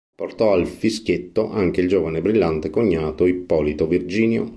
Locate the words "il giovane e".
1.81-2.21